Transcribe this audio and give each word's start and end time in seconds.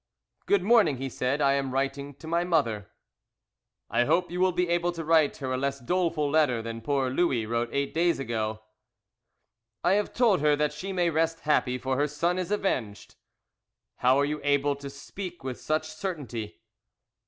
"Good 0.47 0.63
morning," 0.63 0.97
he 0.97 1.09
said, 1.09 1.41
"I 1.41 1.53
am 1.53 1.69
writing 1.71 2.15
to 2.15 2.25
my 2.27 2.43
mother." 2.43 2.89
"I 3.87 4.05
hope 4.05 4.31
you 4.31 4.39
will 4.39 4.51
be 4.51 4.67
able 4.67 4.91
to 4.93 5.03
write 5.05 5.37
her 5.37 5.53
a 5.53 5.57
less 5.57 5.77
doleful 5.79 6.27
letter 6.27 6.59
than 6.63 6.81
poor 6.81 7.11
Louis 7.11 7.45
wrote 7.45 7.69
eight 7.71 7.93
days 7.93 8.17
ago." 8.17 8.63
"I 9.83 9.91
have 9.93 10.11
told 10.11 10.41
her 10.41 10.55
that 10.55 10.73
she 10.73 10.91
may 10.91 11.11
rest 11.11 11.41
happy, 11.41 11.77
for 11.77 11.97
her 11.97 12.07
son 12.07 12.39
is 12.39 12.49
avenged." 12.49 13.13
"How 13.97 14.17
are 14.19 14.25
you 14.25 14.41
able 14.43 14.75
to 14.77 14.89
speak 14.89 15.43
with 15.43 15.61
such 15.61 15.89
certainty?" 15.91 16.63